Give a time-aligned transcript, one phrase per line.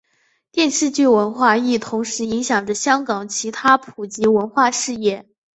[0.51, 5.27] 电视剧文化亦同时影响着香港其他普及文化事业。